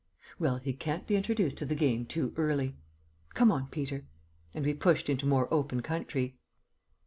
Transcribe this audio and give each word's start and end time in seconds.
"Well, 0.39 0.57
he 0.57 0.73
can't 0.73 1.05
be 1.05 1.15
introduced 1.15 1.57
to 1.57 1.65
the 1.67 1.75
game 1.75 2.07
too 2.07 2.33
early. 2.35 2.75
Come 3.35 3.51
on, 3.51 3.67
Peter." 3.67 4.07
And 4.51 4.65
we 4.65 4.73
pushed 4.73 5.09
into 5.09 5.27
more 5.27 5.47
open 5.53 5.81
country. 5.83 6.39